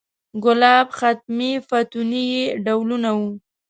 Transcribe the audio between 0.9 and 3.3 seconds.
ختمي، فتوني یې ډولونه و.